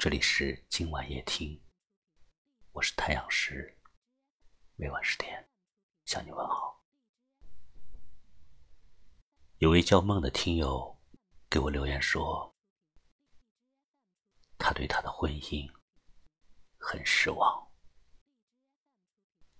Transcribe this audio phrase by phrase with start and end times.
[0.00, 1.62] 这里是今晚夜听，
[2.72, 3.78] 我是太阳石，
[4.76, 5.46] 每晚十点
[6.06, 6.82] 向你问好。
[9.58, 10.98] 有位叫梦的听友
[11.50, 12.56] 给我留言说，
[14.56, 15.70] 他对他的婚姻
[16.78, 17.70] 很失望，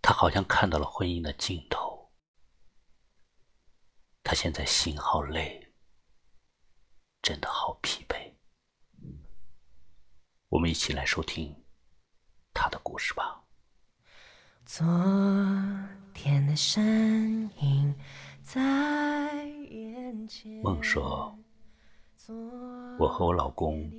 [0.00, 2.12] 他好像看到了婚姻的尽头，
[4.22, 5.74] 他现在心好累，
[7.22, 8.27] 真的好疲惫。
[10.50, 11.54] 我们一起来收听
[12.54, 13.44] 他的故事吧。
[14.64, 14.86] 昨
[16.14, 17.94] 天的身影
[18.42, 20.50] 在眼前。
[20.62, 21.38] 梦说，
[22.98, 23.92] 我和我老公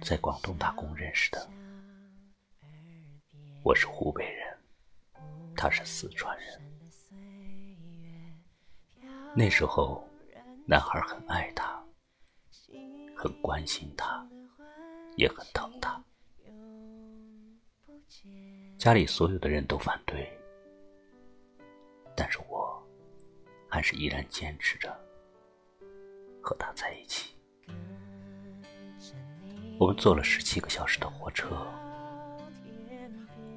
[0.00, 1.50] 在广东打工认识的。
[3.64, 4.56] 我是湖北人，
[5.56, 6.60] 他是四川人。
[9.34, 10.08] 那时候，
[10.66, 11.84] 男孩很爱她，
[13.16, 14.24] 很关心她。
[15.20, 16.02] 也很疼他，
[18.78, 20.32] 家里所有的人都反对，
[22.16, 22.82] 但是我
[23.68, 24.98] 还是依然坚持着
[26.40, 27.36] 和他在一起。
[29.78, 31.66] 我们坐了十七个小时的火车，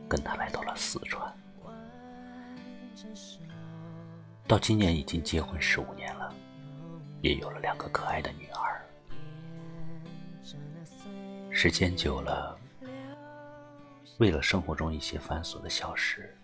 [0.09, 1.33] 跟他来到了四川。
[4.45, 6.35] 到今年已经结婚十五年了，
[7.21, 8.82] 也有了两个可爱的女儿。
[11.55, 12.57] 时间久了，
[14.17, 16.35] 为了生活中一些繁琐的小事，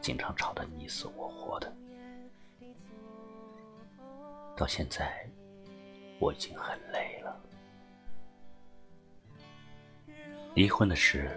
[0.00, 1.70] 经常吵得你死我活的。
[4.56, 5.24] 到现在，
[6.18, 7.40] 我已经很累了。
[10.54, 11.30] 离婚的事，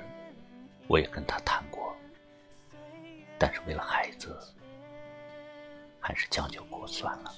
[0.88, 1.94] 我也跟他谈过，
[3.38, 4.40] 但是为了孩子，
[6.00, 7.36] 还是将就过算了。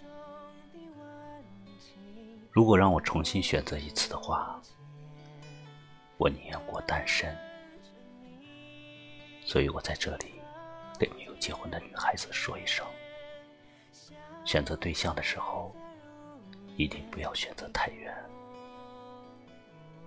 [2.51, 4.61] 如果让我重新选择一次的话，
[6.17, 7.37] 我宁愿过单身，
[9.43, 10.41] 所以我在这里
[10.97, 12.85] 给没有结婚的女孩子说一声：
[14.45, 15.75] 选择对象的时候，
[16.77, 18.15] 一定不要选择太远，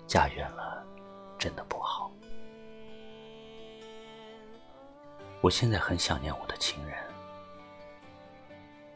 [0.07, 0.83] 嫁远了
[1.39, 2.11] 真的不好。
[5.41, 6.99] 我现在很想念我的情人，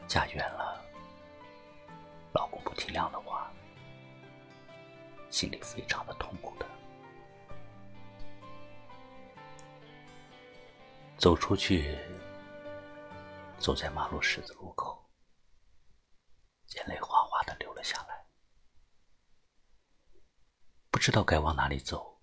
[0.07, 0.81] 嫁远了，
[2.33, 3.51] 老公不体谅的话，
[5.29, 6.65] 心里非常的痛苦的。
[11.23, 11.97] 走出去，
[13.57, 15.09] 走在马路十字路口，
[16.75, 18.27] 眼泪哗哗的流了下来，
[20.91, 22.21] 不知道该往哪里走，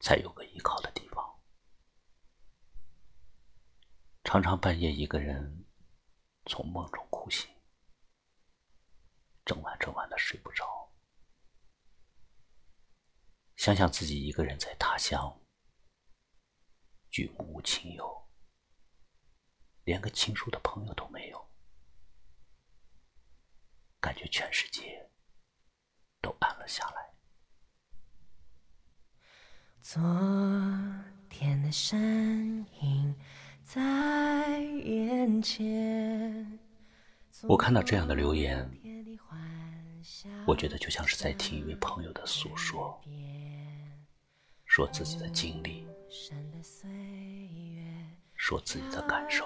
[0.00, 1.40] 才有个依靠的地方。
[4.24, 5.66] 常常半夜一个人
[6.46, 7.48] 从梦中哭醒，
[9.44, 10.92] 整晚整晚的睡不着，
[13.54, 15.40] 想想自己一个人在他乡。
[17.16, 18.28] 举目无亲友，
[19.84, 21.48] 连个亲疏的朋友都没有，
[23.98, 25.08] 感觉全世界
[26.20, 27.10] 都暗了下来。
[29.80, 29.98] 昨
[31.30, 33.16] 天的身影
[33.64, 36.58] 在眼前。
[37.44, 38.70] 我看到这样的留言，
[40.46, 43.02] 我觉得就像是在听一位朋友的诉说，
[44.66, 45.88] 说自己的经历。
[48.34, 49.44] 说自己的感受，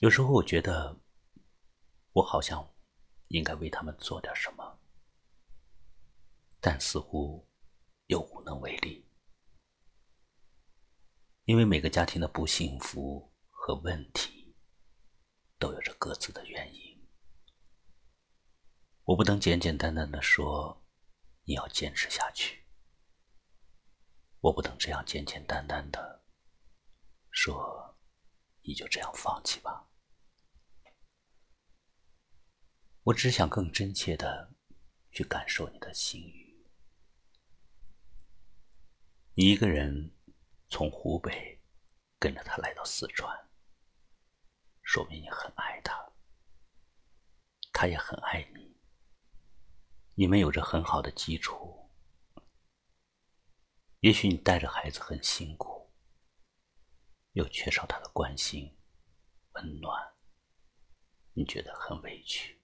[0.00, 0.98] 有时候我觉得，
[2.12, 2.66] 我好像
[3.28, 4.78] 应该为他们做点什么，
[6.60, 7.46] 但似乎
[8.06, 9.06] 又无能为力，
[11.44, 14.56] 因为每个家庭的不幸福和问题，
[15.58, 17.06] 都有着各自的原因。
[19.04, 20.84] 我不能简简单单的说，
[21.44, 22.57] 你要坚持下去。
[24.40, 26.24] 我不能这样简简单单的
[27.30, 27.96] 说，
[28.62, 29.90] 你就这样放弃吧。
[33.02, 34.52] 我只想更真切的
[35.10, 36.66] 去感受你的心语。
[39.34, 40.16] 一个人
[40.68, 41.60] 从湖北
[42.18, 43.48] 跟着他来到四川，
[44.82, 46.12] 说明你很爱他，
[47.72, 48.76] 他也很爱你，
[50.14, 51.77] 你们有着很好的基础。
[54.00, 55.90] 也许你带着孩子很辛苦，
[57.32, 58.78] 又缺少他的关心、
[59.54, 60.14] 温暖，
[61.32, 62.62] 你觉得很委屈。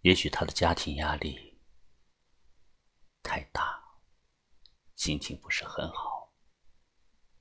[0.00, 1.60] 也许他的家庭压力
[3.22, 3.82] 太大，
[4.96, 6.34] 心情不是很好，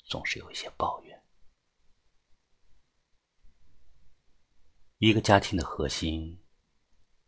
[0.06, 1.28] 总是有一些抱怨。
[5.00, 6.42] 一个家庭的核心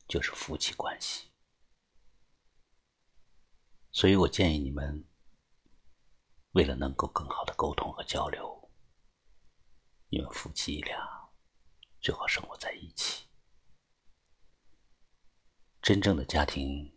[0.08, 1.35] 就是夫妻关系。
[3.96, 5.08] 所以我建议你们，
[6.52, 8.70] 为了能够更好的沟通和交流，
[10.10, 11.00] 你们夫妻俩
[12.02, 13.26] 最好生活在一起。
[15.82, 16.94] 真正的家庭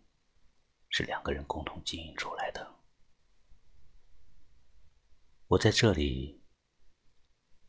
[0.88, 2.68] 是两个人共同经营出来的。
[5.46, 6.42] 我在这里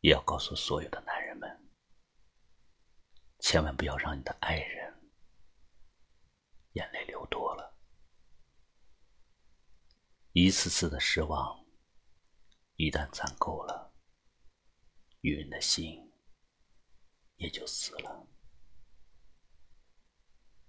[0.01, 1.69] 也要告诉所有的男人们，
[3.41, 5.11] 千万不要让你的爱人
[6.73, 7.69] 眼泪流多了。
[10.41, 11.65] 一次次的失望，
[12.77, 13.93] 一旦攒够了，
[15.19, 16.13] 女人的心
[17.35, 18.25] 也就死了。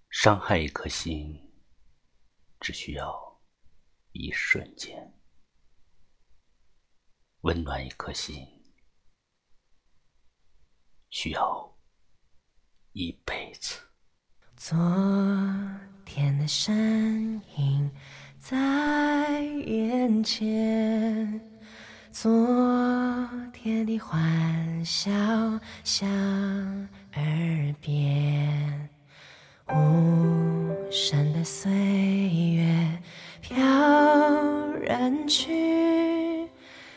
[0.08, 1.54] 伤害一颗心，
[2.58, 3.40] 只需要
[4.10, 4.98] 一瞬间；
[7.42, 8.44] 温暖一颗心，
[11.10, 11.78] 需要
[12.90, 13.78] 一辈子。
[14.56, 14.76] 昨
[16.04, 17.88] 天的身影。
[18.40, 18.56] 在
[20.24, 21.40] 前，
[22.10, 22.28] 昨
[23.52, 25.10] 天的欢笑
[25.84, 26.08] 响
[27.14, 28.88] 耳边，
[29.68, 32.98] 无声的岁月
[33.40, 33.56] 飘
[34.82, 36.48] 然去，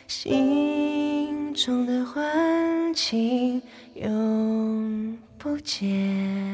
[0.07, 3.61] 心中的欢情
[3.93, 6.52] 永不见。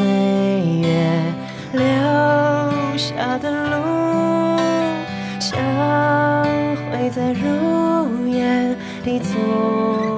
[0.00, 0.06] 岁
[0.80, 0.88] 月
[1.72, 1.82] 留
[2.96, 3.76] 下的路，
[5.38, 5.60] 相
[6.90, 8.74] 会在如烟
[9.04, 10.09] 里走。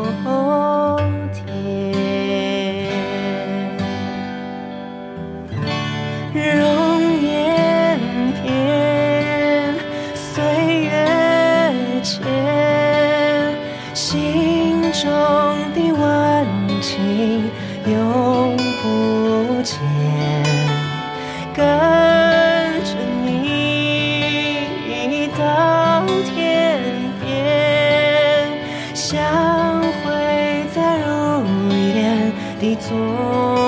[32.62, 33.61] 一座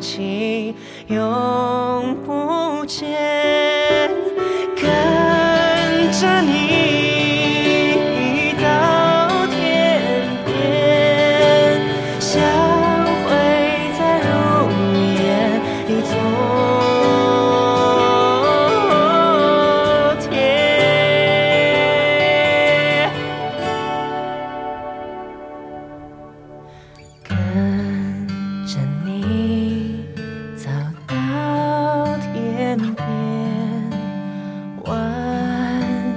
[0.00, 0.74] 情
[1.08, 3.41] 永不见，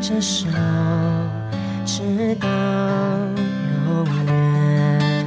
[0.07, 0.47] 着手，
[1.83, 2.47] 直到
[3.87, 5.25] 永远，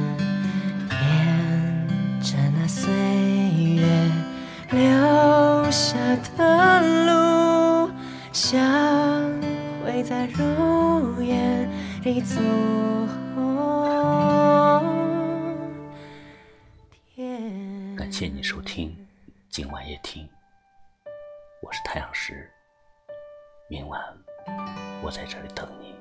[0.89, 2.89] 沿着那岁
[3.75, 3.83] 月
[4.71, 5.97] 留下
[6.37, 7.91] 的路，
[8.31, 8.57] 相
[9.83, 11.69] 会在如烟
[12.03, 12.41] 里昨
[17.13, 17.95] 天。
[17.97, 18.95] 感谢你收听
[19.49, 20.25] 今晚夜听，
[21.61, 22.49] 我是太阳石，
[23.67, 24.01] 明晚。
[25.01, 25.98] 我在这里等你。